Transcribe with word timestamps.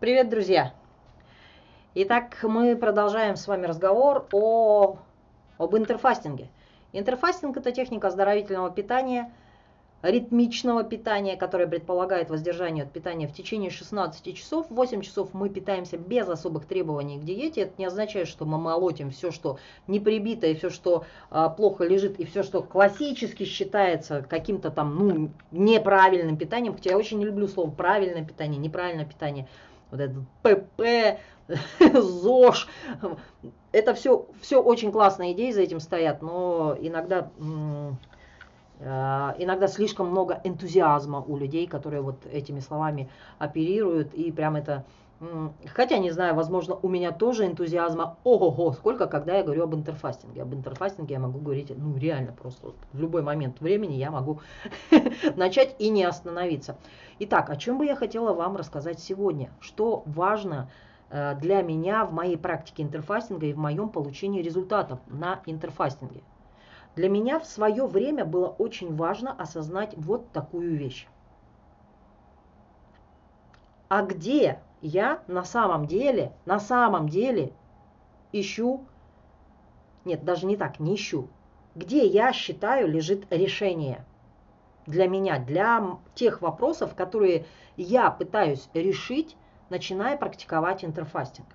Привет, 0.00 0.30
друзья! 0.30 0.72
Итак, 1.94 2.38
мы 2.42 2.74
продолжаем 2.74 3.36
с 3.36 3.46
вами 3.46 3.66
разговор 3.66 4.26
о, 4.32 4.96
об 5.58 5.76
интерфастинге. 5.76 6.48
Интерфастинг– 6.94 7.54
это 7.58 7.70
техника 7.70 8.08
оздоровительного 8.08 8.70
питания– 8.70 9.30
ритмичного 10.02 10.82
питания, 10.82 11.36
которое 11.36 11.66
предполагает 11.66 12.30
воздержание 12.30 12.84
от 12.84 12.92
питания 12.92 13.28
в 13.28 13.34
течение 13.34 13.70
16 13.70 14.34
часов. 14.34 14.66
8 14.70 15.02
часов 15.02 15.34
мы 15.34 15.50
питаемся 15.50 15.98
без 15.98 16.28
особых 16.28 16.64
требований 16.64 17.18
к 17.18 17.24
диете. 17.24 17.62
Это 17.62 17.72
не 17.78 17.84
означает, 17.84 18.28
что 18.28 18.46
мы 18.46 18.58
молотим 18.58 19.10
все, 19.10 19.30
что 19.30 19.58
не 19.86 20.00
прибито, 20.00 20.46
и 20.46 20.54
все, 20.54 20.70
что 20.70 21.04
а, 21.30 21.50
плохо 21.50 21.84
лежит, 21.84 22.18
и 22.18 22.24
все, 22.24 22.42
что 22.42 22.62
классически 22.62 23.44
считается 23.44 24.22
каким-то 24.22 24.70
там 24.70 24.96
ну, 24.96 25.30
неправильным 25.50 26.36
питанием. 26.36 26.74
Хотя 26.74 26.90
я 26.90 26.98
очень 26.98 27.18
не 27.18 27.26
люблю 27.26 27.46
слово 27.46 27.70
правильное 27.70 28.24
питание, 28.24 28.58
неправильное 28.58 29.04
питание. 29.04 29.46
Вот 29.90 30.00
это 30.00 30.14
ПП, 30.42 31.18
ЗОЖ. 32.00 32.68
Это 33.72 33.94
все, 33.94 34.26
все 34.40 34.62
очень 34.62 34.92
классные 34.92 35.32
идеи 35.32 35.52
за 35.52 35.62
этим 35.62 35.80
стоят, 35.80 36.22
но 36.22 36.76
иногда 36.80 37.30
Э, 38.80 39.34
иногда 39.38 39.68
слишком 39.68 40.10
много 40.10 40.40
энтузиазма 40.42 41.20
у 41.20 41.36
людей, 41.36 41.66
которые 41.66 42.00
вот 42.00 42.16
этими 42.32 42.60
словами 42.60 43.10
оперируют, 43.38 44.14
и 44.14 44.32
прям 44.32 44.56
это... 44.56 44.84
Хотя, 45.66 45.98
не 45.98 46.10
знаю, 46.10 46.34
возможно, 46.34 46.76
у 46.76 46.88
меня 46.88 47.12
тоже 47.12 47.46
энтузиазма, 47.46 48.16
ого-го, 48.24 48.72
сколько, 48.72 49.06
когда 49.06 49.36
я 49.36 49.42
говорю 49.42 49.64
об 49.64 49.74
интерфастинге. 49.74 50.42
Об 50.42 50.54
интерфастинге 50.54 51.14
я 51.14 51.20
могу 51.20 51.40
говорить, 51.40 51.70
ну, 51.76 51.94
реально, 51.98 52.32
просто 52.32 52.72
в 52.92 52.98
любой 52.98 53.20
момент 53.20 53.60
времени 53.60 53.94
я 53.94 54.10
могу 54.10 54.40
начать 55.36 55.76
и 55.78 55.90
не 55.90 56.04
остановиться. 56.04 56.78
Итак, 57.18 57.50
о 57.50 57.56
чем 57.56 57.76
бы 57.76 57.84
я 57.84 57.96
хотела 57.96 58.32
вам 58.32 58.56
рассказать 58.56 58.98
сегодня? 58.98 59.50
Что 59.60 60.02
важно 60.06 60.70
э, 61.10 61.34
для 61.38 61.60
меня 61.60 62.06
в 62.06 62.14
моей 62.14 62.38
практике 62.38 62.82
интерфастинга 62.82 63.44
и 63.44 63.52
в 63.52 63.58
моем 63.58 63.90
получении 63.90 64.40
результатов 64.40 65.00
на 65.06 65.42
интерфастинге? 65.44 66.22
Для 66.96 67.10
меня 67.10 67.38
в 67.38 67.44
свое 67.44 67.86
время 67.86 68.24
было 68.24 68.46
очень 68.46 68.96
важно 68.96 69.32
осознать 69.32 69.92
вот 69.98 70.32
такую 70.32 70.78
вещь. 70.78 71.06
А 73.90 74.02
где 74.02 74.60
я 74.82 75.22
на 75.26 75.44
самом 75.44 75.86
деле, 75.86 76.32
на 76.46 76.58
самом 76.58 77.08
деле 77.08 77.52
ищу, 78.32 78.86
нет, 80.04 80.24
даже 80.24 80.46
не 80.46 80.56
так, 80.56 80.80
не 80.80 80.94
ищу, 80.94 81.28
где 81.74 82.06
я 82.06 82.32
считаю 82.32 82.88
лежит 82.88 83.26
решение 83.30 84.04
для 84.86 85.06
меня, 85.06 85.38
для 85.38 85.98
тех 86.14 86.40
вопросов, 86.42 86.94
которые 86.94 87.46
я 87.76 88.10
пытаюсь 88.10 88.68
решить, 88.74 89.36
начиная 89.68 90.16
практиковать 90.16 90.84
интерфастинг. 90.84 91.46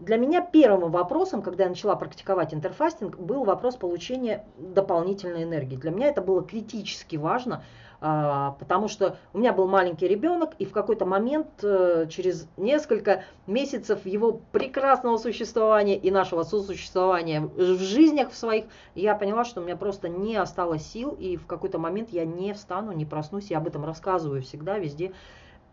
Для 0.00 0.16
меня 0.16 0.40
первым 0.40 0.90
вопросом, 0.90 1.40
когда 1.40 1.64
я 1.64 1.70
начала 1.70 1.94
практиковать 1.94 2.52
интерфастинг, 2.52 3.16
был 3.16 3.44
вопрос 3.44 3.76
получения 3.76 4.44
дополнительной 4.58 5.44
энергии. 5.44 5.76
Для 5.76 5.92
меня 5.92 6.08
это 6.08 6.20
было 6.20 6.42
критически 6.42 7.14
важно, 7.14 7.62
а, 8.00 8.56
потому 8.58 8.88
что 8.88 9.16
у 9.32 9.38
меня 9.38 9.52
был 9.52 9.68
маленький 9.68 10.08
ребенок, 10.08 10.50
и 10.58 10.64
в 10.64 10.72
какой-то 10.72 11.06
момент, 11.06 11.46
э, 11.62 12.06
через 12.10 12.48
несколько 12.56 13.22
месяцев 13.46 14.04
его 14.04 14.40
прекрасного 14.50 15.16
существования 15.16 15.96
и 15.96 16.10
нашего 16.10 16.42
сосуществования 16.42 17.40
в 17.40 17.78
жизнях 17.78 18.32
в 18.32 18.36
своих, 18.36 18.64
я 18.96 19.14
поняла, 19.14 19.44
что 19.44 19.60
у 19.60 19.64
меня 19.64 19.76
просто 19.76 20.08
не 20.08 20.36
осталось 20.36 20.84
сил, 20.84 21.16
и 21.18 21.36
в 21.36 21.46
какой-то 21.46 21.78
момент 21.78 22.10
я 22.10 22.24
не 22.24 22.52
встану, 22.52 22.90
не 22.92 23.06
проснусь, 23.06 23.50
я 23.50 23.58
об 23.58 23.68
этом 23.68 23.84
рассказываю 23.84 24.42
всегда, 24.42 24.76
везде 24.78 25.12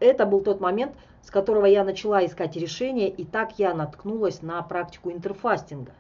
это 0.02 0.26
был 0.26 0.42
тот 0.42 0.60
момент, 0.60 0.94
с 1.24 1.32
которого 1.32 1.66
я 1.66 1.84
начала 1.84 2.26
искать 2.26 2.56
решение, 2.58 3.10
и 3.10 3.24
так 3.24 3.58
я 3.60 3.74
наткнулась 3.74 4.42
на 4.42 4.62
практику 4.64 5.12
интерфастинга. 5.12 5.94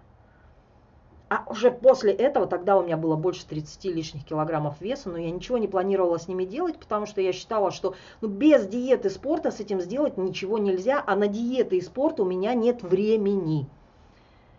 А 1.29 1.45
уже 1.49 1.71
после 1.71 2.11
этого, 2.11 2.45
тогда 2.45 2.77
у 2.77 2.83
меня 2.83 2.97
было 2.97 3.15
больше 3.15 3.45
30 3.47 3.85
лишних 3.85 4.25
килограммов 4.25 4.81
веса, 4.81 5.09
но 5.09 5.17
я 5.17 5.31
ничего 5.31 5.57
не 5.57 5.69
планировала 5.69 6.19
с 6.19 6.27
ними 6.27 6.43
делать, 6.43 6.77
потому 6.77 7.05
что 7.05 7.21
я 7.21 7.31
считала, 7.31 7.71
что 7.71 7.95
ну, 8.19 8.27
без 8.27 8.67
диеты 8.67 9.09
спорта 9.09 9.49
с 9.49 9.61
этим 9.61 9.79
сделать 9.79 10.17
ничего 10.17 10.57
нельзя, 10.57 11.01
а 11.05 11.15
на 11.15 11.27
диеты 11.27 11.77
и 11.77 11.81
спорт 11.81 12.19
у 12.19 12.25
меня 12.25 12.53
нет 12.53 12.83
времени. 12.83 13.65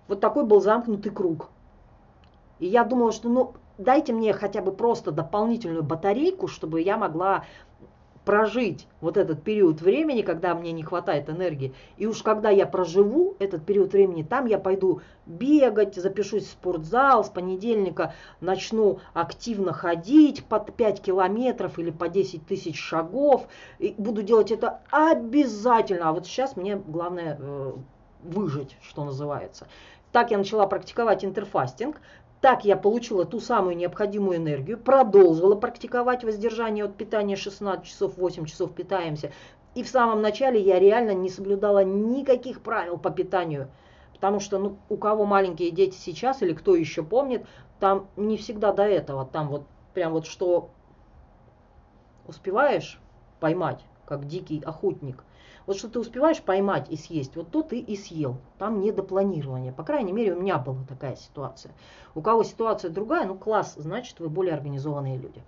Вот 0.09 0.21
такой 0.21 0.47
был 0.47 0.63
замкнутый 0.63 1.13
круг. 1.13 1.51
И 2.59 2.67
я 2.67 2.85
думала, 2.85 3.13
что 3.13 3.29
ну 3.29 3.53
дайте 3.77 4.15
мне 4.15 4.33
хотя 4.33 4.63
бы 4.63 4.73
просто 4.73 5.11
дополнительную 5.11 5.83
батарейку, 5.83 6.49
чтобы 6.49 6.81
я 6.81 6.97
могла 6.97 7.45
прожить 8.25 8.87
вот 9.01 9.17
этот 9.17 9.43
период 9.43 9.81
времени, 9.81 10.23
когда 10.23 10.55
мне 10.55 10.73
не 10.73 10.83
хватает 10.83 11.29
энергии. 11.29 11.75
И 11.97 12.07
уж 12.07 12.23
когда 12.23 12.51
я 12.51 12.67
проживу 12.67 13.37
этот 13.39 13.65
период 13.65 13.93
времени, 13.93 14.23
там 14.23 14.47
я 14.47 14.59
пойду 14.59 15.03
бегать, 15.27 15.97
запишусь 15.97 16.45
в 16.45 16.51
спортзал, 16.51 17.25
с 17.25 17.29
понедельника 17.29 18.15
начну 18.41 19.01
активно 19.13 19.73
ходить 19.73 20.45
под 20.45 20.75
5 20.75 21.03
километров 21.03 21.79
или 21.79 21.91
по 21.91 22.09
10 22.09 22.47
тысяч 22.47 22.79
шагов. 22.79 23.49
И 23.79 23.95
буду 23.99 24.23
делать 24.23 24.51
это 24.51 24.81
обязательно. 24.91 26.11
А 26.11 26.13
вот 26.13 26.27
сейчас 26.27 26.57
мне 26.57 26.77
главное 26.77 27.39
э, 27.41 27.73
выжить, 28.23 28.77
что 28.83 29.05
называется. 29.05 29.67
Так 30.13 30.31
я 30.31 30.39
начала 30.39 30.67
практиковать 30.67 31.25
интерфастинг. 31.25 32.01
Так 32.43 32.65
я 32.65 32.77
получила 32.77 33.25
ту 33.25 33.39
самую 33.39 33.77
необходимую 33.77 34.39
энергию, 34.39 34.77
продолжила 34.77 35.55
практиковать 35.55 36.25
воздержание 36.25 36.85
от 36.85 36.97
питания 36.97 37.37
16 37.37 37.87
часов, 37.87 38.17
8 38.17 38.47
часов 38.47 38.75
питаемся. 38.75 39.31
И 39.77 39.85
в 39.85 39.89
самом 39.89 40.21
начале 40.21 40.61
я 40.61 40.81
реально 40.81 41.13
не 41.13 41.31
соблюдала 41.31 41.85
никаких 41.85 42.61
правил 42.61 42.99
по 42.99 43.11
питанию. 43.11 43.71
Потому 44.13 44.41
что 44.41 44.59
ну, 44.59 44.77
у 44.89 44.97
кого 44.97 45.25
маленькие 45.25 45.71
дети 45.71 45.95
сейчас 45.95 46.43
или 46.43 46.53
кто 46.53 46.75
еще 46.75 47.05
помнит, 47.05 47.47
там 47.79 48.09
не 48.17 48.37
всегда 48.37 48.73
до 48.73 48.83
этого. 48.83 49.25
Там 49.25 49.49
вот 49.49 49.63
прям 49.95 50.13
вот 50.13 50.27
что 50.27 50.71
успеваешь 52.27 53.01
поймать, 53.39 53.85
как 54.05 54.27
дикий 54.27 54.61
охотник– 54.67 55.23
вот 55.67 55.77
что 55.77 55.89
ты 55.89 55.99
успеваешь 55.99 56.43
поймать 56.43 56.91
и 56.91 56.97
съесть, 56.97 57.37
вот 57.37 57.51
то 57.51 57.63
ты 57.63 57.79
и 57.79 57.97
съел. 57.97 58.37
Там 58.59 58.81
не 58.81 58.93
до 58.93 59.03
планирования. 59.03 59.73
По 59.73 59.85
крайней 59.85 60.13
мере, 60.13 60.35
у 60.35 60.41
меня 60.41 60.59
была 60.59 60.85
такая 60.89 61.17
ситуация. 61.17 61.73
У 62.15 62.21
кого 62.21 62.43
ситуация 62.43 62.91
другая, 62.91 63.27
ну 63.27 63.35
класс, 63.37 63.75
значит 63.77 64.21
вы 64.21 64.29
более 64.29 64.55
организованные 64.55 65.17
люди. 65.17 65.43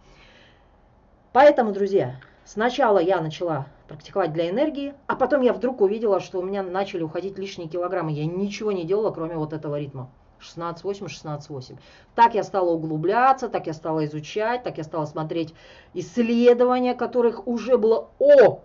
Поэтому, 1.33 1.73
друзья, 1.73 2.21
сначала 2.45 2.99
я 2.99 3.21
начала 3.21 3.67
практиковать 3.89 4.33
для 4.33 4.49
энергии, 4.49 4.95
а 5.07 5.17
потом 5.17 5.43
я 5.43 5.53
вдруг 5.53 5.81
увидела, 5.81 6.21
что 6.21 6.39
у 6.39 6.43
меня 6.43 6.63
начали 6.63 7.03
уходить 7.03 7.39
лишние 7.39 7.69
килограммы. 7.69 8.13
Я 8.13 8.25
ничего 8.25 8.73
не 8.73 8.85
делала, 8.85 9.11
кроме 9.11 9.37
вот 9.37 9.53
этого 9.53 9.79
ритма. 9.79 10.09
16-8, 10.41 11.07
16-8. 11.07 11.79
Так 12.15 12.35
я 12.35 12.45
стала 12.45 12.71
углубляться, 12.71 13.49
так 13.49 13.67
я 13.67 13.73
стала 13.73 14.05
изучать, 14.05 14.63
так 14.63 14.79
я 14.79 14.85
стала 14.85 15.07
смотреть 15.07 15.55
исследования, 15.95 16.95
которых 16.95 17.47
уже 17.47 17.79
было 17.79 18.11
о 18.19 18.61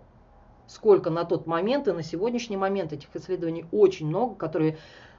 сколько 0.70 1.10
на 1.10 1.24
тот 1.24 1.46
момент 1.46 1.88
и 1.88 1.92
на 1.92 2.02
сегодняшний 2.02 2.56
момент 2.56 2.92
этих 2.92 3.08
исследований 3.14 3.66
очень 3.72 4.06
много, 4.06 4.36
которые 4.36 4.78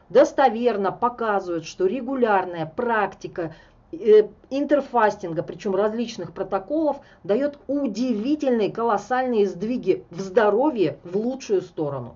достоверно 0.10 0.92
показывают, 0.92 1.66
что 1.66 1.86
регулярная 1.86 2.66
практика 2.66 3.54
э, 3.92 4.30
интерфастинга, 4.50 5.44
причем 5.44 5.76
различных 5.76 6.34
протоколов, 6.34 7.02
дает 7.24 7.60
удивительные 7.68 8.72
колоссальные 8.72 9.48
сдвиги 9.48 10.06
в 10.10 10.22
здоровье 10.22 11.00
в 11.04 11.18
лучшую 11.18 11.62
сторону. 11.62 12.16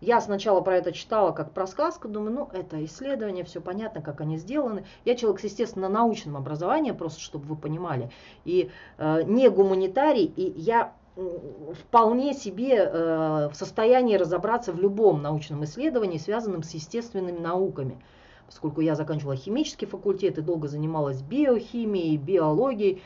Я 0.00 0.20
сначала 0.20 0.60
про 0.60 0.78
это 0.78 0.90
читала 0.90 1.30
как 1.30 1.52
про 1.52 1.64
сказку, 1.68 2.08
думаю, 2.08 2.32
ну 2.32 2.48
это 2.52 2.84
исследование, 2.84 3.44
все 3.44 3.60
понятно, 3.60 4.02
как 4.02 4.20
они 4.20 4.36
сделаны. 4.36 4.84
Я 5.04 5.14
человек 5.14 5.44
естественно, 5.44 5.88
научным 5.88 6.36
образованием, 6.36 6.96
просто 6.96 7.20
чтобы 7.20 7.46
вы 7.46 7.56
понимали, 7.56 8.10
и 8.44 8.70
э, 8.98 9.22
не 9.22 9.48
гуманитарий, 9.48 10.24
и 10.24 10.60
я 10.60 10.92
вполне 11.14 12.32
себе 12.32 12.76
э, 12.76 13.48
в 13.48 13.54
состоянии 13.54 14.16
разобраться 14.16 14.72
в 14.72 14.80
любом 14.80 15.20
научном 15.22 15.64
исследовании, 15.64 16.18
связанном 16.18 16.62
с 16.62 16.70
естественными 16.72 17.38
науками. 17.38 17.98
Поскольку 18.46 18.80
я 18.80 18.94
заканчивала 18.94 19.36
химический 19.36 19.86
факультет 19.86 20.38
и 20.38 20.42
долго 20.42 20.68
занималась 20.68 21.22
биохимией, 21.22 22.16
биологией, 22.16 23.02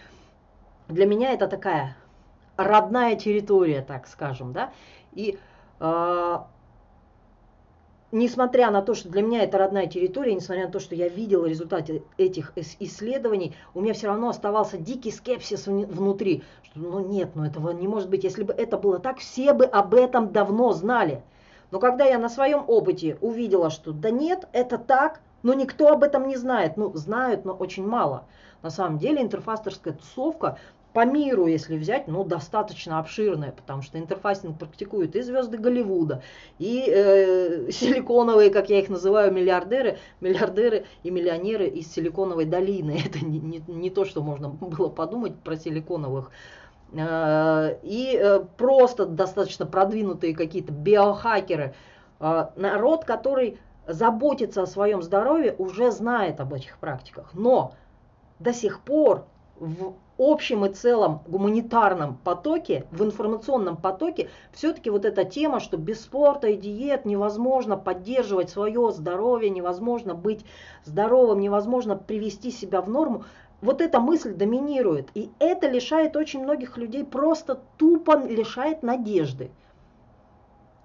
для 0.89 1.07
меня 1.07 1.33
это 1.33 1.49
такая 1.49 1.97
родная 2.57 3.17
территория, 3.17 3.83
так 3.83 4.07
скажем, 4.07 4.53
да. 4.53 4.73
И 5.13 5.39
э, 5.81 6.39
несмотря 8.13 8.71
на 8.71 8.83
то, 8.83 8.95
что 8.95 9.09
для 9.09 9.23
меня 9.23 9.43
это 9.43 9.59
родная 9.59 9.87
территория, 9.87 10.35
несмотря 10.35 10.67
на 10.67 10.73
то, 10.73 10.81
что 10.81 10.95
я 10.95 11.09
видела 11.09 11.47
результаты 11.47 12.03
этих 12.17 12.53
исследований, 12.57 13.55
у 13.75 13.81
меня 13.81 13.95
все 13.95 14.09
равно 14.09 14.29
оставался 14.29 14.79
дикий 14.79 15.11
скепсис 15.11 15.67
внутри, 15.67 16.43
что 16.63 16.79
ну 16.81 17.01
нет, 17.01 17.31
ну 17.35 17.45
этого 17.45 17.71
не 17.71 17.89
может 17.89 18.09
быть. 18.09 18.25
Если 18.25 18.45
бы 18.45 18.53
это 18.53 18.79
было 18.79 18.99
так, 18.99 19.19
все 19.19 19.53
бы 19.53 19.65
об 19.65 19.95
этом 19.95 20.33
давно 20.33 20.73
знали. 20.73 21.23
Но 21.71 21.81
когда 21.81 22.05
я 22.05 22.19
на 22.19 22.29
своем 22.29 22.65
опыте 22.67 23.19
увидела, 23.21 23.71
что 23.71 23.93
да 23.93 24.11
нет, 24.11 24.49
это 24.53 24.79
так, 24.79 25.21
но 25.43 25.53
никто 25.53 25.89
об 25.89 26.03
этом 26.03 26.29
не 26.29 26.37
знает. 26.37 26.77
Ну, 26.77 26.93
знают, 26.95 27.45
но 27.45 27.53
очень 27.53 27.87
мало. 27.87 28.25
На 28.63 28.71
самом 28.71 28.99
деле 28.99 29.23
интерфастерская 29.23 29.95
тусовка 29.95 30.59
по 30.97 31.05
миру, 31.05 31.47
если 31.47 31.77
взять, 31.77 32.09
ну, 32.09 32.25
достаточно 32.25 32.99
обширное, 32.99 33.53
потому 33.53 33.83
что 33.83 33.99
интерфейсинг 33.99 34.59
практикуют 34.59 35.15
и 35.15 35.21
звезды 35.21 35.59
Голливуда, 35.59 36.23
и 36.59 36.87
э, 36.89 37.71
силиконовые, 37.71 38.49
как 38.49 38.71
я 38.71 38.79
их 38.79 38.89
называю, 38.89 39.31
миллиардеры, 39.31 39.99
миллиардеры 40.23 40.87
и 41.03 41.11
миллионеры 41.11 41.67
из 41.67 41.93
силиконовой 41.93 42.47
долины. 42.47 42.99
Это 43.07 43.23
не, 43.23 43.39
не, 43.41 43.63
не 43.69 43.91
то, 43.91 44.07
что 44.07 44.23
можно 44.23 44.49
было 44.49 44.89
подумать 44.89 45.39
про 45.39 45.57
силиконовых. 45.57 46.31
Э, 46.95 47.77
и 47.83 48.19
э, 48.19 48.41
просто 48.57 49.05
достаточно 49.05 49.67
продвинутые 49.67 50.35
какие-то 50.35 50.73
биохакеры. 50.73 51.75
Э, 52.21 52.47
народ, 52.57 53.05
который 53.05 53.59
заботится 53.87 54.63
о 54.63 54.67
своем 54.67 55.03
здоровье, 55.03 55.55
уже 55.59 55.91
знает 55.91 56.41
об 56.41 56.55
этих 56.55 56.79
практиках. 56.79 57.35
Но 57.35 57.75
до 58.39 58.55
сих 58.55 58.81
пор 58.81 59.27
в 59.57 59.93
общем 60.19 60.65
и 60.65 60.73
целом 60.73 61.23
гуманитарном 61.27 62.17
потоке, 62.17 62.87
в 62.91 63.05
информационном 63.05 63.77
потоке, 63.77 64.31
все-таки 64.53 64.91
вот 64.91 65.05
эта 65.05 65.25
тема, 65.25 65.61
что 65.61 65.77
без 65.77 66.03
спорта 66.03 66.49
и 66.49 66.57
диет 66.57 67.05
невозможно 67.05 67.77
поддерживать 67.77 68.51
свое 68.51 68.93
здоровье, 68.93 69.51
невозможно 69.51 70.15
быть 70.15 70.45
здоровым, 70.85 71.41
невозможно 71.41 71.97
привести 71.97 72.51
себя 72.51 72.81
в 72.81 72.89
норму, 72.89 73.25
вот 73.61 73.81
эта 73.81 74.01
мысль 74.01 74.33
доминирует. 74.33 75.11
И 75.15 75.31
это 75.39 75.69
лишает 75.69 76.17
очень 76.17 76.43
многих 76.43 76.77
людей, 76.77 77.05
просто 77.05 77.61
тупо 77.77 78.17
лишает 78.17 78.83
надежды. 78.83 79.51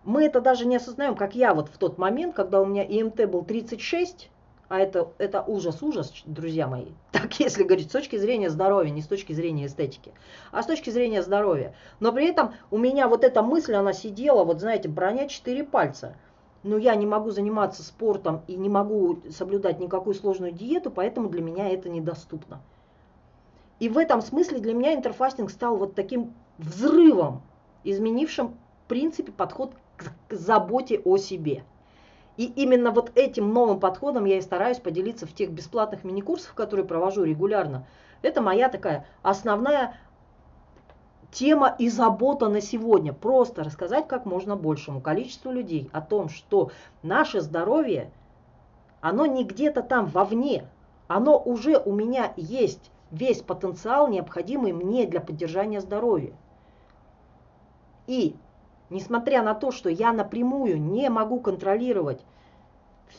Мы 0.03 0.25
это 0.25 0.41
даже 0.41 0.65
не 0.65 0.77
осознаем, 0.77 1.15
как 1.15 1.35
я 1.35 1.53
вот 1.53 1.69
в 1.69 1.77
тот 1.77 1.97
момент, 1.97 2.33
когда 2.33 2.59
у 2.59 2.65
меня 2.65 2.83
ИМТ 2.83 3.29
был 3.29 3.43
36, 3.43 4.31
а 4.71 4.79
это, 4.79 5.09
это 5.17 5.43
ужас-ужас, 5.45 6.13
друзья 6.25 6.65
мои. 6.65 6.85
Так, 7.11 7.37
если 7.41 7.63
говорить 7.63 7.89
с 7.89 7.91
точки 7.91 8.15
зрения 8.15 8.49
здоровья, 8.49 8.89
не 8.89 9.01
с 9.01 9.07
точки 9.07 9.33
зрения 9.33 9.65
эстетики, 9.65 10.13
а 10.53 10.63
с 10.63 10.65
точки 10.65 10.89
зрения 10.89 11.21
здоровья. 11.21 11.75
Но 11.99 12.13
при 12.13 12.29
этом 12.29 12.53
у 12.71 12.77
меня 12.77 13.09
вот 13.09 13.25
эта 13.25 13.41
мысль, 13.41 13.75
она 13.75 13.91
сидела, 13.91 14.45
вот 14.45 14.61
знаете, 14.61 14.87
броня 14.87 15.27
четыре 15.27 15.65
пальца. 15.65 16.15
Но 16.63 16.77
я 16.77 16.95
не 16.95 17.05
могу 17.05 17.31
заниматься 17.31 17.83
спортом 17.83 18.43
и 18.47 18.55
не 18.55 18.69
могу 18.69 19.19
соблюдать 19.29 19.81
никакую 19.81 20.13
сложную 20.13 20.53
диету, 20.53 20.89
поэтому 20.89 21.27
для 21.27 21.41
меня 21.41 21.67
это 21.67 21.89
недоступно. 21.89 22.61
И 23.81 23.89
в 23.89 23.97
этом 23.97 24.21
смысле 24.21 24.59
для 24.59 24.73
меня 24.73 24.93
интерфастинг 24.93 25.51
стал 25.51 25.75
вот 25.75 25.95
таким 25.95 26.33
взрывом, 26.57 27.41
изменившим 27.83 28.55
в 28.85 28.87
принципе 28.87 29.33
подход 29.33 29.73
к 29.97 30.33
заботе 30.33 31.01
о 31.03 31.17
себе. 31.17 31.65
И 32.37 32.45
именно 32.45 32.91
вот 32.91 33.11
этим 33.15 33.53
новым 33.53 33.79
подходом 33.79 34.25
я 34.25 34.37
и 34.37 34.41
стараюсь 34.41 34.79
поделиться 34.79 35.25
в 35.25 35.33
тех 35.33 35.51
бесплатных 35.51 36.03
мини-курсах, 36.03 36.55
которые 36.55 36.85
провожу 36.85 37.23
регулярно. 37.23 37.85
Это 38.21 38.41
моя 38.41 38.69
такая 38.69 39.05
основная 39.21 39.97
тема 41.31 41.75
и 41.77 41.89
забота 41.89 42.49
на 42.49 42.61
сегодня. 42.61 43.13
Просто 43.13 43.63
рассказать 43.63 44.07
как 44.07 44.25
можно 44.25 44.55
большему 44.55 45.01
количеству 45.01 45.51
людей 45.51 45.89
о 45.91 46.01
том, 46.01 46.29
что 46.29 46.71
наше 47.03 47.41
здоровье, 47.41 48.11
оно 49.01 49.25
не 49.25 49.43
где-то 49.43 49.81
там 49.81 50.05
вовне, 50.05 50.65
оно 51.07 51.37
уже 51.37 51.77
у 51.77 51.93
меня 51.93 52.33
есть 52.37 52.91
весь 53.11 53.41
потенциал, 53.41 54.07
необходимый 54.07 54.71
мне 54.71 55.05
для 55.05 55.19
поддержания 55.19 55.81
здоровья. 55.81 56.33
И 58.07 58.35
несмотря 58.91 59.41
на 59.41 59.55
то, 59.55 59.71
что 59.71 59.89
я 59.89 60.13
напрямую 60.13 60.79
не 60.79 61.09
могу 61.09 61.39
контролировать 61.39 62.21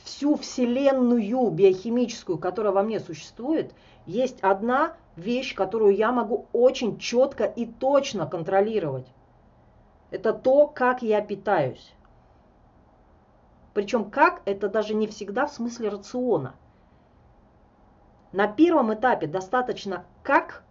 всю 0.05 0.37
вселенную 0.37 1.51
биохимическую, 1.51 2.39
которая 2.39 2.73
во 2.73 2.83
мне 2.83 3.01
существует, 3.01 3.75
есть 4.07 4.41
одна 4.41 4.95
вещь, 5.17 5.55
которую 5.55 5.97
я 5.97 6.13
могу 6.13 6.47
очень 6.53 6.99
четко 6.99 7.45
и 7.45 7.67
точно 7.67 8.27
контролировать. 8.27 9.07
Это 10.11 10.35
то, 10.35 10.67
как 10.67 11.03
я 11.03 11.23
питаюсь. 11.23 11.95
Причем 13.73 14.11
как, 14.11 14.43
это 14.45 14.69
даже 14.69 14.93
не 14.93 15.07
всегда 15.07 15.47
в 15.47 15.53
смысле 15.53 15.89
рациона. 15.89 16.55
На 18.33 18.47
первом 18.47 18.93
этапе 18.93 19.27
достаточно 19.27 20.05
как, 20.23 20.65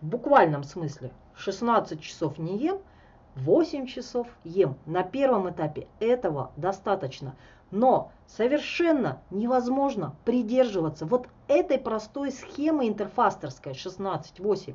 в 0.00 0.06
буквальном 0.06 0.64
смысле, 0.64 1.10
16 1.34 2.00
часов 2.00 2.38
не 2.38 2.56
ем– 2.56 2.78
8 3.36 3.86
часов 3.86 4.26
ем. 4.44 4.76
На 4.86 5.02
первом 5.02 5.50
этапе 5.50 5.88
этого 6.00 6.52
достаточно. 6.56 7.36
Но 7.70 8.10
совершенно 8.26 9.20
невозможно 9.30 10.16
придерживаться 10.24 11.04
вот 11.04 11.28
этой 11.46 11.78
простой 11.78 12.32
схемы 12.32 12.88
интерфастерской 12.88 13.72
16-8. 13.72 14.74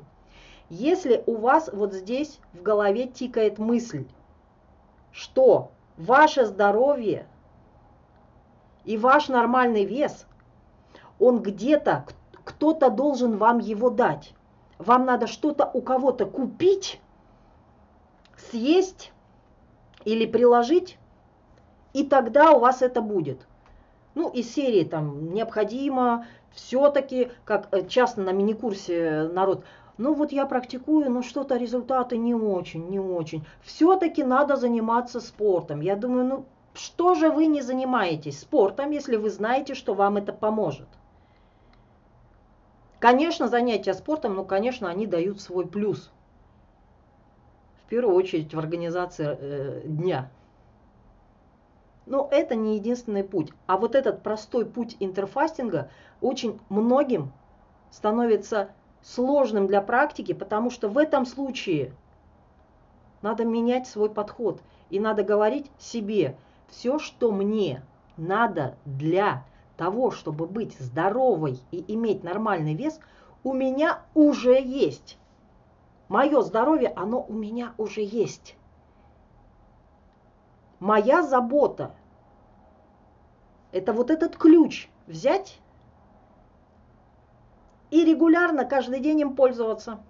Если 0.68 1.22
у 1.26 1.36
вас 1.36 1.70
вот 1.72 1.92
здесь 1.92 2.38
в 2.52 2.62
голове 2.62 3.06
тикает 3.06 3.58
мысль, 3.58 4.06
что 5.10 5.72
ваше 5.96 6.46
здоровье 6.46 7.26
и 8.84 8.96
ваш 8.96 9.28
нормальный 9.28 9.84
вес, 9.84 10.26
он 11.18 11.42
где-то, 11.42 12.06
кто-то 12.44 12.90
должен 12.90 13.36
вам 13.36 13.58
его 13.58 13.90
дать. 13.90 14.34
Вам 14.78 15.04
надо 15.04 15.26
что-то 15.26 15.68
у 15.72 15.82
кого-то 15.82 16.26
купить, 16.26 17.00
съесть 18.50 19.12
или 20.04 20.26
приложить, 20.26 20.98
и 21.92 22.04
тогда 22.04 22.52
у 22.52 22.60
вас 22.60 22.82
это 22.82 23.00
будет. 23.00 23.46
Ну, 24.14 24.28
из 24.28 24.52
серии 24.52 24.84
там 24.84 25.32
необходимо 25.32 26.26
все-таки, 26.52 27.30
как 27.44 27.68
э, 27.72 27.86
часто 27.86 28.20
на 28.20 28.30
мини-курсе 28.32 29.30
народ, 29.32 29.64
ну 29.98 30.14
вот 30.14 30.32
я 30.32 30.46
практикую, 30.46 31.10
но 31.10 31.22
что-то 31.22 31.56
результаты 31.56 32.16
не 32.16 32.34
очень, 32.34 32.88
не 32.88 33.00
очень. 33.00 33.44
Все-таки 33.62 34.22
надо 34.22 34.56
заниматься 34.56 35.20
спортом. 35.20 35.80
Я 35.80 35.96
думаю, 35.96 36.26
ну 36.26 36.44
что 36.74 37.14
же 37.14 37.30
вы 37.30 37.46
не 37.46 37.62
занимаетесь 37.62 38.40
спортом, 38.40 38.90
если 38.90 39.16
вы 39.16 39.30
знаете, 39.30 39.74
что 39.74 39.94
вам 39.94 40.16
это 40.16 40.32
поможет? 40.32 40.88
Конечно, 42.98 43.48
занятия 43.48 43.94
спортом, 43.94 44.34
ну, 44.34 44.44
конечно, 44.44 44.88
они 44.88 45.06
дают 45.06 45.40
свой 45.40 45.66
плюс 45.66 46.10
первую 47.92 48.16
очередь 48.16 48.54
в 48.54 48.58
организации 48.58 49.36
э, 49.38 49.82
дня. 49.84 50.30
Но 52.06 52.26
это 52.32 52.54
не 52.54 52.76
единственный 52.76 53.22
путь. 53.22 53.52
А 53.66 53.76
вот 53.76 53.94
этот 53.94 54.22
простой 54.22 54.64
путь 54.64 54.96
интерфастинга 54.98 55.90
очень 56.22 56.58
многим 56.70 57.32
становится 57.90 58.70
сложным 59.02 59.66
для 59.66 59.82
практики, 59.82 60.32
потому 60.32 60.70
что 60.70 60.88
в 60.88 60.96
этом 60.96 61.26
случае 61.26 61.92
надо 63.20 63.44
менять 63.44 63.86
свой 63.86 64.08
подход. 64.08 64.62
И 64.88 64.98
надо 64.98 65.22
говорить 65.22 65.70
себе, 65.78 66.38
все, 66.68 66.98
что 66.98 67.30
мне 67.30 67.82
надо 68.16 68.74
для 68.86 69.44
того, 69.76 70.12
чтобы 70.12 70.46
быть 70.46 70.78
здоровой 70.78 71.60
и 71.70 71.84
иметь 71.92 72.24
нормальный 72.24 72.72
вес, 72.72 72.98
у 73.44 73.52
меня 73.52 74.00
уже 74.14 74.58
есть. 74.58 75.18
Мое 76.12 76.42
здоровье, 76.42 76.92
оно 76.94 77.24
у 77.26 77.32
меня 77.32 77.72
уже 77.78 78.02
есть. 78.02 78.54
Моя 80.78 81.22
забота– 81.22 81.94
это 83.72 83.94
вот 83.94 84.10
этот 84.10 84.36
ключ 84.36 84.90
взять 85.06 85.58
и 87.90 88.04
регулярно 88.04 88.66
каждый 88.66 89.00
день 89.00 89.20
им 89.20 89.34
пользоваться. 89.34 90.00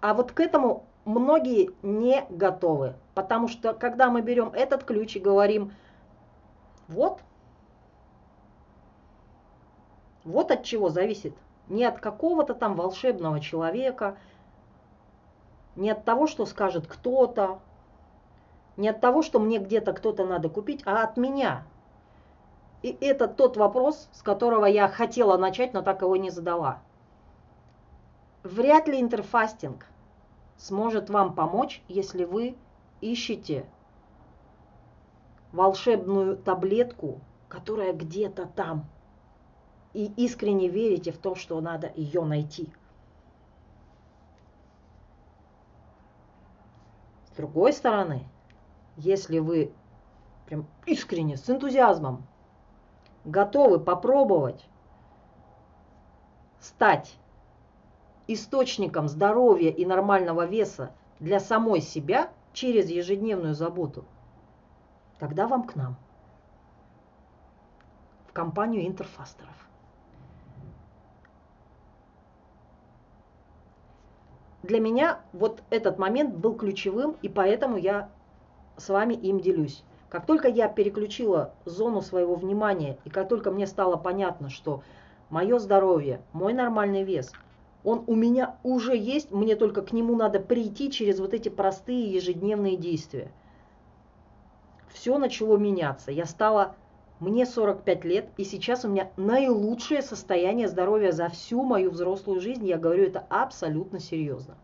А 0.00 0.14
вот 0.14 0.32
к 0.32 0.40
этому 0.40 0.86
многие 1.04 1.68
не 1.82 2.24
готовы, 2.30 2.94
потому 3.14 3.46
что 3.46 3.74
когда 3.74 4.08
мы 4.08 4.22
берем 4.22 4.54
этот 4.54 4.84
ключ 4.84 5.16
и 5.16 5.20
говорим, 5.20 5.74
вот, 6.88 7.20
вот 10.24 10.50
от 10.50 10.64
чего 10.64 10.88
зависит– 10.88 11.34
не 11.68 11.84
от 11.84 12.00
какого-то 12.00 12.54
там 12.54 12.74
волшебного 12.74 13.40
человека, 13.40 14.16
не 15.76 15.90
от 15.90 16.04
того, 16.04 16.26
что 16.26 16.46
скажет 16.46 16.86
кто-то, 16.86 17.60
не 18.76 18.88
от 18.88 19.00
того, 19.00 19.22
что 19.22 19.38
мне 19.38 19.58
где-то 19.58 19.92
кто-то 19.92 20.24
надо 20.24 20.48
купить, 20.48 20.82
а 20.86 21.02
от 21.02 21.16
меня. 21.16 21.64
И 22.82 22.96
это 23.00 23.26
тот 23.26 23.56
вопрос, 23.56 24.08
с 24.12 24.22
которого 24.22 24.64
я 24.66 24.88
хотела 24.88 25.36
начать, 25.36 25.74
но 25.74 25.82
так 25.82 26.02
его 26.02 26.16
не 26.16 26.30
задала. 26.30 26.78
Вряд 28.44 28.86
ли 28.86 29.00
интерфастинг 29.00 29.86
сможет 30.56 31.10
вам 31.10 31.34
помочь, 31.34 31.82
если 31.88 32.24
вы 32.24 32.56
ищете 33.00 33.66
волшебную 35.52 36.36
таблетку, 36.36 37.20
которая 37.48 37.92
где-то 37.92 38.46
там 38.46 38.86
и 39.94 40.06
искренне 40.16 40.68
верите 40.68 41.12
в 41.12 41.18
то, 41.18 41.34
что 41.34 41.60
надо 41.60 41.90
ее 41.94 42.24
найти. 42.24 42.68
С 47.26 47.36
другой 47.36 47.72
стороны, 47.72 48.24
если 48.96 49.38
вы 49.38 49.72
прям 50.46 50.66
искренне, 50.86 51.36
с 51.36 51.48
энтузиазмом 51.48 52.26
готовы 53.24 53.78
попробовать 53.78 54.66
стать 56.60 57.16
источником 58.26 59.08
здоровья 59.08 59.70
и 59.70 59.86
нормального 59.86 60.46
веса 60.46 60.92
для 61.20 61.38
самой 61.38 61.80
себя 61.80 62.30
через 62.52 62.90
ежедневную 62.90 63.54
заботу, 63.54 64.04
тогда 65.18 65.46
вам 65.46 65.64
к 65.64 65.76
нам, 65.76 65.96
в 68.28 68.32
компанию 68.32 68.86
интерфастеров. 68.86 69.67
Для 74.62 74.80
меня 74.80 75.20
вот 75.32 75.62
этот 75.70 75.98
момент 75.98 76.34
был 76.34 76.54
ключевым, 76.54 77.16
и 77.22 77.28
поэтому 77.28 77.76
я 77.76 78.10
с 78.76 78.88
вами 78.88 79.14
им 79.14 79.40
делюсь. 79.40 79.84
Как 80.08 80.26
только 80.26 80.48
я 80.48 80.68
переключила 80.68 81.52
зону 81.64 82.00
своего 82.00 82.34
внимания, 82.34 82.98
и 83.04 83.10
как 83.10 83.28
только 83.28 83.50
мне 83.50 83.66
стало 83.66 83.96
понятно, 83.96 84.48
что 84.48 84.82
мое 85.30 85.58
здоровье, 85.58 86.22
мой 86.32 86.54
нормальный 86.54 87.04
вес, 87.04 87.32
он 87.84 88.04
у 88.06 88.14
меня 88.14 88.56
уже 88.62 88.96
есть, 88.96 89.30
мне 89.30 89.54
только 89.54 89.82
к 89.82 89.92
нему 89.92 90.16
надо 90.16 90.40
прийти 90.40 90.90
через 90.90 91.20
вот 91.20 91.34
эти 91.34 91.48
простые 91.48 92.12
ежедневные 92.12 92.76
действия. 92.76 93.30
Все 94.88 95.18
начало 95.18 95.56
меняться. 95.56 96.10
Я 96.10 96.24
стала, 96.24 96.74
мне 97.20 97.46
45 97.46 98.04
лет, 98.04 98.28
и 98.36 98.44
сейчас 98.44 98.84
у 98.84 98.88
меня 98.88 99.10
наилучшее 99.16 100.02
состояние 100.02 100.68
здоровья 100.68 101.10
за 101.10 101.28
всю 101.28 101.62
мою 101.62 101.90
взрослую 101.90 102.40
жизнь. 102.40 102.66
Я 102.66 102.78
говорю 102.78 103.04
это 103.04 103.24
абсолютно 103.28 103.98
серьезно. 103.98 104.56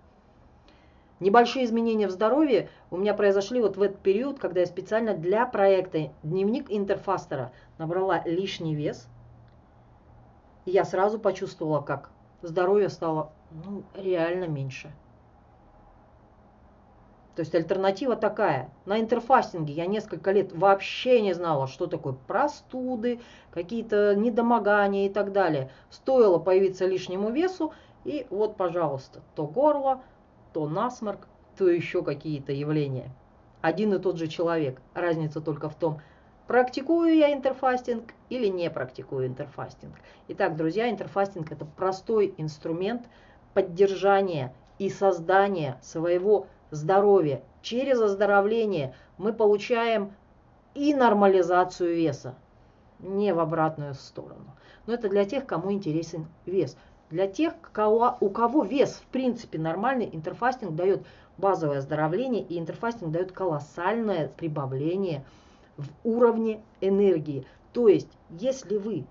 Небольшие 1.20 1.64
изменения 1.64 2.06
в 2.06 2.10
здоровье 2.10 2.68
у 2.90 2.96
меня 2.96 3.14
произошли 3.14 3.60
вот 3.60 3.76
в 3.76 3.82
этот 3.82 4.00
период, 4.00 4.38
когда 4.38 4.60
я 4.60 4.66
специально 4.66 5.14
для 5.14 5.46
проекта 5.46 6.12
«Дневник 6.22 6.66
интерфастера» 6.70 7.52
набрала 7.78 8.22
лишний 8.24 8.74
вес. 8.74 9.08
И 10.64 10.70
я 10.70 10.84
сразу 10.84 11.18
почувствовала, 11.18 11.80
как 11.80 12.10
здоровье 12.42 12.88
стало 12.88 13.32
ну, 13.64 13.84
реально 13.94 14.48
меньше. 14.48 14.92
То 17.34 17.40
есть 17.40 17.54
альтернатива 17.54 18.14
такая. 18.14 18.70
На 18.86 19.00
интерфастинге 19.00 19.72
я 19.72 19.86
несколько 19.86 20.30
лет 20.30 20.52
вообще 20.52 21.20
не 21.20 21.32
знала, 21.32 21.66
что 21.66 21.86
такое 21.86 22.12
простуды, 22.12 23.20
какие-то 23.50 24.14
недомогания 24.14 25.06
и 25.06 25.12
так 25.12 25.32
далее. 25.32 25.70
Стоило 25.90 26.38
появиться 26.38 26.86
лишнему 26.86 27.30
весу, 27.30 27.72
и 28.04 28.26
вот, 28.30 28.56
пожалуйста, 28.56 29.22
то 29.34 29.46
горло, 29.46 30.02
то 30.52 30.68
насморк, 30.68 31.26
то 31.58 31.68
еще 31.68 32.02
какие-то 32.02 32.52
явления. 32.52 33.10
Один 33.62 33.94
и 33.94 33.98
тот 33.98 34.16
же 34.16 34.28
человек. 34.28 34.80
Разница 34.92 35.40
только 35.40 35.68
в 35.68 35.74
том, 35.74 36.00
практикую 36.46 37.16
я 37.16 37.32
интерфастинг 37.32 38.12
или 38.28 38.46
не 38.46 38.70
практикую 38.70 39.26
интерфастинг. 39.26 39.94
Итак, 40.28 40.56
друзья, 40.56 40.88
интерфастинг 40.88 41.50
это 41.50 41.64
простой 41.64 42.34
инструмент 42.36 43.06
поддержания 43.54 44.54
и 44.78 44.90
создания 44.90 45.78
своего 45.82 46.46
здоровья. 46.74 47.42
Через 47.62 48.00
оздоровление 48.00 48.94
мы 49.18 49.32
получаем 49.32 50.12
и 50.74 50.94
нормализацию 50.94 51.94
веса, 51.94 52.34
не 52.98 53.32
в 53.32 53.38
обратную 53.38 53.94
сторону. 53.94 54.54
Но 54.86 54.94
это 54.94 55.08
для 55.08 55.24
тех, 55.24 55.46
кому 55.46 55.72
интересен 55.72 56.26
вес. 56.46 56.76
Для 57.10 57.26
тех, 57.26 57.54
кого, 57.72 58.16
у 58.20 58.28
кого 58.28 58.64
вес 58.64 58.94
в 58.94 59.06
принципе 59.06 59.58
нормальный, 59.58 60.08
интерфастинг 60.12 60.74
дает 60.74 61.06
базовое 61.38 61.78
оздоровление 61.78 62.42
и 62.42 62.58
интерфастинг 62.58 63.12
дает 63.12 63.32
колоссальное 63.32 64.28
прибавление 64.28 65.24
в 65.76 65.86
уровне 66.04 66.62
энергии. 66.80 67.46
То 67.72 67.88
есть, 67.88 68.10
если 68.30 68.76
вы 68.76 69.04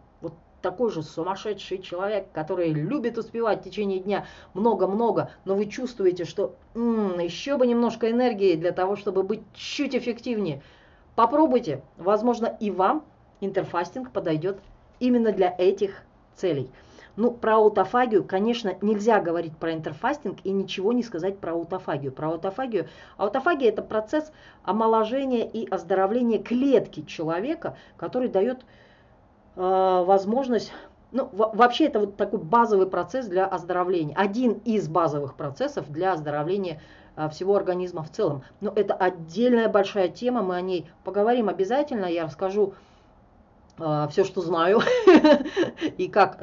такой 0.63 0.89
же 0.89 1.03
сумасшедший 1.03 1.79
человек, 1.79 2.27
который 2.31 2.71
любит 2.71 3.17
успевать 3.17 3.59
в 3.59 3.63
течение 3.63 3.99
дня 3.99 4.25
много-много, 4.53 5.29
но 5.45 5.55
вы 5.55 5.67
чувствуете, 5.67 6.23
что 6.25 6.55
м-м, 6.73 7.19
еще 7.19 7.57
бы 7.57 7.67
немножко 7.67 8.09
энергии 8.09 8.55
для 8.55 8.71
того, 8.71 8.95
чтобы 8.95 9.21
быть 9.23 9.41
чуть 9.53 9.93
эффективнее, 9.93 10.63
попробуйте. 11.15 11.83
Возможно, 11.97 12.45
и 12.59 12.71
вам 12.71 13.03
интерфастинг 13.41 14.11
подойдет 14.11 14.59
именно 14.99 15.33
для 15.33 15.53
этих 15.55 16.01
целей. 16.33 16.71
Ну, 17.15 17.29
про 17.29 17.57
аутофагию, 17.57 18.23
конечно, 18.23 18.73
нельзя 18.81 19.19
говорить 19.19 19.55
про 19.57 19.73
интерфастинг 19.73 20.37
и 20.45 20.51
ничего 20.51 20.93
не 20.93 21.03
сказать 21.03 21.37
про 21.37 21.51
аутофагию. 21.51 22.11
Про 22.11 22.29
аутофагию. 22.29 22.87
Аутофагия– 23.17 23.69
это 23.69 23.83
процесс 23.83 24.31
омоложения 24.63 25.47
и 25.47 25.69
оздоровления 25.69 26.41
клетки 26.41 27.01
человека, 27.01 27.77
который 27.97 28.29
дает 28.29 28.65
возможность 29.55 30.71
ну, 31.11 31.29
вообще 31.31 31.85
это 31.85 31.99
вот 31.99 32.17
такой 32.17 32.39
базовый 32.39 32.87
процесс 32.87 33.27
для 33.27 33.45
оздоровления. 33.45 34.15
Один 34.15 34.53
из 34.65 34.87
базовых 34.87 35.35
процессов 35.35 35.91
для 35.91 36.13
оздоровления 36.13 36.81
э, 37.15 37.29
всего 37.29 37.55
организма 37.55 38.01
в 38.01 38.09
целом. 38.09 38.43
Но 38.61 38.73
это 38.75 38.95
отдельная 38.95 39.69
большая 39.69 40.07
тема, 40.07 40.41
мы 40.41 40.55
о 40.55 40.61
ней 40.61 40.89
поговорим 41.03 41.49
обязательно. 41.49 42.05
Я 42.05 42.25
расскажу 42.25 42.73
Э, 43.79 44.07
все, 44.09 44.23
что 44.23 44.41
знаю, 44.41 44.81
и 45.97 46.07
как 46.07 46.37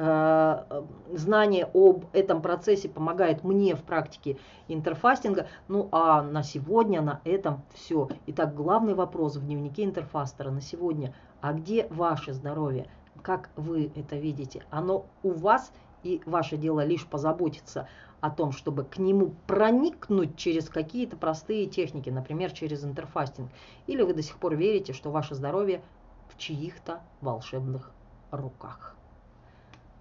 знание 1.13 1.69
об 1.73 2.05
этом 2.13 2.41
процессе 2.41 2.89
помогает 2.89 3.43
мне 3.43 3.75
в 3.75 3.83
практике 3.83 4.37
интерфастинга. 4.67 5.47
Ну 5.67 5.87
а 5.91 6.21
на 6.21 6.43
сегодня 6.43 7.01
на 7.01 7.21
этом 7.23 7.61
все. 7.73 8.09
Итак, 8.27 8.53
главный 8.53 8.93
вопрос 8.93 9.37
в 9.37 9.45
дневнике 9.45 9.83
интерфастера 9.83 10.51
на 10.51 10.61
сегодня. 10.61 11.13
А 11.41 11.53
где 11.53 11.87
ваше 11.89 12.33
здоровье? 12.33 12.87
Как 13.21 13.49
вы 13.55 13.91
это 13.95 14.15
видите? 14.15 14.63
Оно 14.69 15.05
у 15.23 15.31
вас, 15.31 15.71
и 16.03 16.21
ваше 16.25 16.57
дело 16.57 16.83
лишь 16.83 17.05
позаботиться 17.05 17.87
о 18.19 18.29
том, 18.29 18.51
чтобы 18.51 18.83
к 18.83 18.97
нему 18.97 19.33
проникнуть 19.47 20.37
через 20.37 20.69
какие-то 20.69 21.17
простые 21.17 21.65
техники, 21.67 22.09
например, 22.09 22.51
через 22.51 22.83
интерфастинг. 22.83 23.51
Или 23.87 24.01
вы 24.01 24.13
до 24.13 24.21
сих 24.21 24.37
пор 24.37 24.55
верите, 24.55 24.93
что 24.93 25.11
ваше 25.11 25.35
здоровье 25.35 25.81
в 26.29 26.37
чьих-то 26.37 27.01
волшебных 27.19 27.91
руках. 28.31 28.95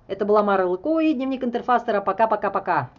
Это 0.07 0.25
была 0.25 0.43
Мара 0.43 0.67
Лыкова 0.67 1.03
и 1.03 1.15
дневник 1.15 1.45
интерфастера. 1.45 2.01
Пока-пока-пока. 2.01 2.91